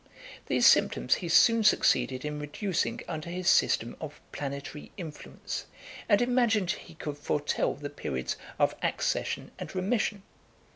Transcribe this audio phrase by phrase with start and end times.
[0.47, 5.67] These symptoms he soon succeeded in reducing under his system of planetary influence,
[6.09, 10.23] and imagined he could foretell the periods of accession and remission.